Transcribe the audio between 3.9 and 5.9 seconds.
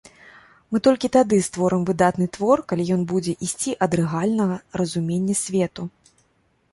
рэальнага разумення свету.